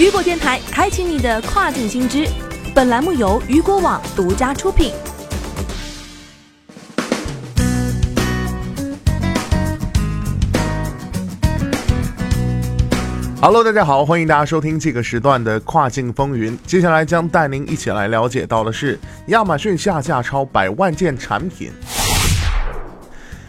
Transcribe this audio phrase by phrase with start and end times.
[0.00, 2.26] 雨果电台开启你的跨境新知。
[2.74, 4.94] 本栏目由雨果网独家出品。
[13.42, 16.58] Hello，大家好，欢迎大家收听这个时段的跨境风云。
[16.64, 21.70] 接下来将带您一起来了解到的是，亚马逊下架超百万件产品。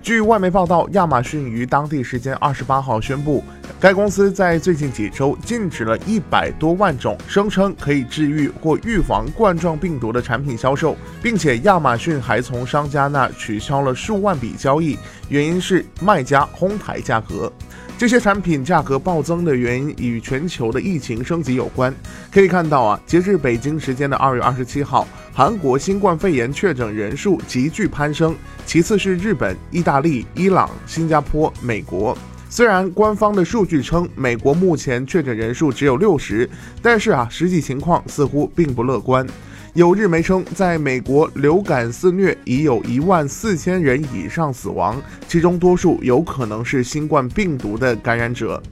[0.00, 3.42] 据外媒报道，亚马逊于当地时间二十八号宣布，
[3.78, 17.52] 该公司在最近几周禁止了一百多万种声称可以治愈或预防冠状病毒的产品销售，并且亚马逊还从商家那取消了数万笔交易，原因是卖家哄抬价格。
[17.98, 21.94] 这些产品价格暴增的原因与全球的疫情升级有关。
[22.32, 32.16] 可以看到啊，截至北京时间的二月二十七号，韩国新冠肺炎确诊人数急剧攀升，其次是日本、意大利、伊朗、新加坡、美国。
[32.48, 36.48] 虽然官方的数据称美国目前确诊人数只有六十，
[36.80, 39.26] 但是啊，实际情况似乎并不乐观。
[39.74, 44.96] 有日媒称，在美国流感肆虐，已有一万四千人以上死亡，
[45.28, 48.62] 其中多数有可能是新冠病毒的感染者。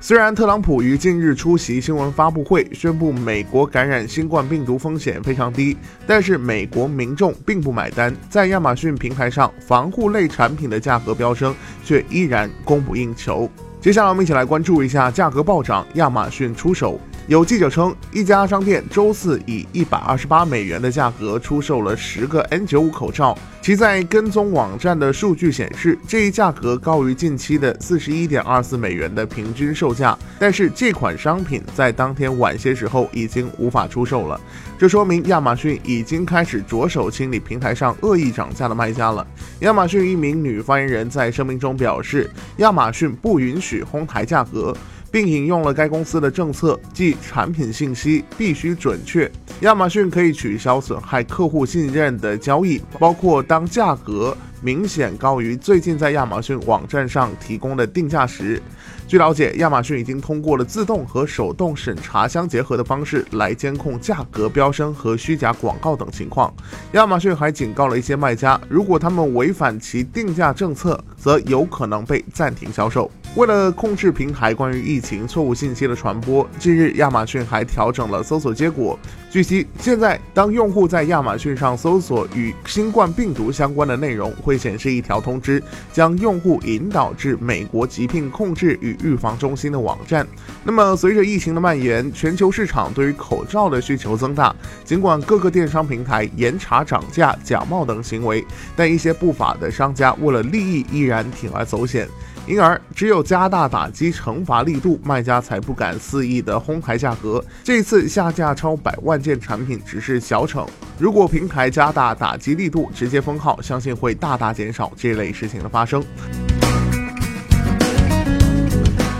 [0.00, 11.52] 虽然特朗普于近日出席新闻发布会，宣布美国感染新冠病毒风险非常低，但是美国民众并不买单，在亚马逊平台上，防护类产品的价格飙升，
[11.84, 13.50] 却依然供不应求。
[13.80, 17.00] 接下来，我们一起来关注一下价格暴涨，亚马逊出手。
[17.28, 23.36] 有记者称，一家商店周四以一百二十八美元的价格出售了十个 N95 口罩。
[23.60, 30.16] 其在跟踪网站的数据显示，这一价格高于近期的四十一点二四美元的平均售价。
[30.38, 34.40] 但是这款商品在当天晚些时候已经无法出售了，
[34.78, 39.26] 这说明亚马逊已经开始着手清理平台上恶意涨价的卖家了。
[39.60, 44.74] 亚马逊一名女发言人在声明中表示，亚马逊不允许哄抬价格。
[45.10, 49.30] 并引用了该公司的政策，即产品信息必须准确。
[49.62, 58.62] 亚马逊可以取消损害客户信任的交易，包括当价格明显高于最近在亚马逊网站上提供的定价时。
[59.08, 66.52] 据了解，亚马逊已经通过了自动和手动审查相结合的方式来监控价格飙升和虚假广告等情况。
[66.92, 73.10] 亚马逊还警告了一些卖家，如果他们违反其定价政策，则有可能被暂停销售。
[73.38, 78.98] 为了控制平台关于疫情错误信息的传播，近日亚马逊还调整了搜索结果。
[79.30, 85.62] 据悉，现在当用户在亚马逊上搜索与新冠病毒相关的内容，会显示一条通知，
[85.92, 90.26] 将用户引导至美国疾病控制与预防中心的网站。
[90.64, 94.52] 那么，随着疫情的蔓延，全球市场对于口罩的需求增大。
[94.84, 98.44] 尽管各个电商平台严查涨价、假冒等行为，
[98.74, 102.08] 但一些不法的商家为了利益依然铤而走险。
[102.48, 107.44] 因而，只有加大打击惩罚力度，卖家才不敢肆意的哄抬价格。
[107.62, 110.66] 这次下架超百万件产品只是小惩，
[110.98, 116.02] 如果平台加大打击力度，直接封号，相信会大大减少这类事情的发生。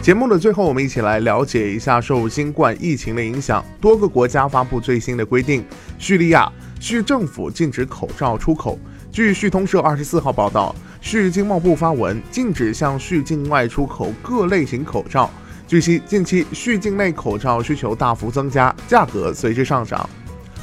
[0.00, 5.64] 节目的最后，我们一起来了解一下受新冠疫情的影响，多个国家发布最新的规定。
[5.98, 6.48] 叙利亚
[6.78, 8.78] 叙政府禁止口罩出口。
[9.10, 10.72] 据叙通社二十四号报道。
[11.08, 15.30] 叙经贸部发文禁止向叙境外出口各类型口罩。
[15.64, 20.10] 据悉，近期叙境内口罩需求大幅增加，价格随之上涨。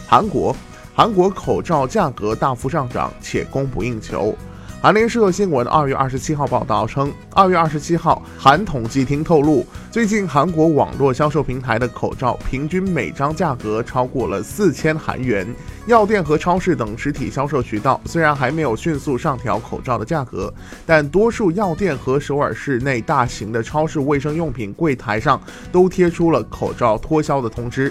[0.05, 0.53] 韩国，
[0.93, 4.35] 韩国口罩价格大幅上涨，且供不应求。
[4.83, 15.47] 韩联社新闻二月二十七号报道称，二月二十七号，韩统计厅透露，最近韩国网络销售平台的口罩平均每张价格超过了四千韩元。
[15.87, 20.53] 药店和超市等实体销售渠道虽然还没有迅速上调口罩的价格，
[20.85, 25.41] 但多数药店和首尔市内大型的超市卫生用品柜台上
[25.71, 27.89] 都贴出了口罩脱销的通知。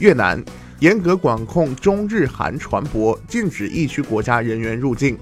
[0.00, 0.44] 越南
[0.80, 5.16] 严格管控中日韩船舶，禁止疫区国家人员入境。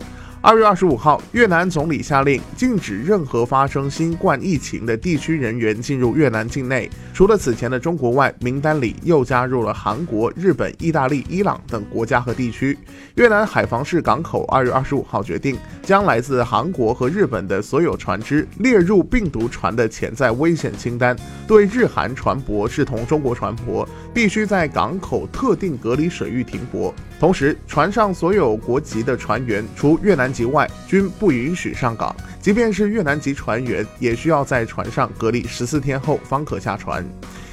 [0.47, 6.91] 二月二十五号，越南总理下令禁止任何发生新冠疫情的地区人员进入越南境内。
[7.15, 12.79] 除了此前的中国外，名单里又加入了韩国、日本、意大利、伊朗等国家和地区。
[13.14, 21.17] 越南海防市港口二月二十五号决定，将来自韩国和日本的所有船只列入病毒船的潜在危险清单。
[21.49, 26.94] 对日韩船舶视同中国船舶，必须在港口特定隔离水域停泊。
[27.25, 32.15] 同时，船上所有国籍的船员，除越南籍外，均不允许上岗。
[32.38, 37.03] 即便是越南籍船员，也需要在船上隔离十四天后方可下船。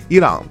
[0.10, 0.44] 伊朗，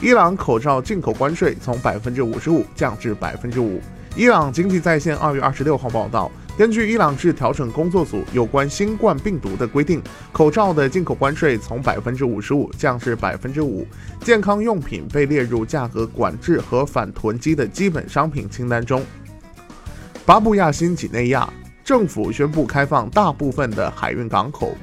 [0.00, 3.80] 伊朗口罩进口关税从百分之五十五降至百分之五。
[4.14, 6.30] 伊朗经济在线二月二十六号报道。
[6.58, 10.02] 根据伊朗制调整工作组有关新冠病毒的规定，
[10.32, 13.86] 口罩的进口关税从百分之五十五降至百分之五，
[14.22, 19.06] 健康用品被列入价格管制和反囤积的基本商品清单中。
[20.26, 21.48] 巴布亚新几内亚
[21.84, 24.76] 政府宣布开放大部分的海运港口。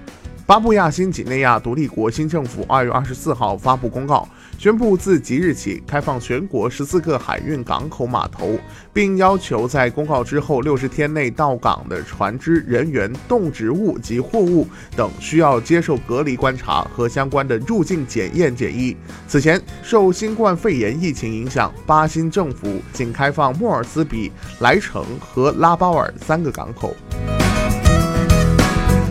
[0.48, 4.25] 巴布亚新几内亚独立国新政府二月二十四号发布公告，
[4.66, 8.58] 宣布自即日起开放全国十四个海运港口码头，
[8.92, 18.98] 并要求在公告之后六十天内到港的船只、人员、动植物及货物等需要接受隔离观察和相关的入境检验检疫。
[19.28, 26.96] 此前，受新冠肺炎疫情影响，巴新政府仅开放莫尔斯比、莱城和拉包尔三个港口。